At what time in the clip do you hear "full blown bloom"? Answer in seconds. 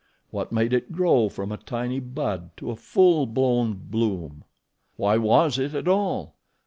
2.75-4.43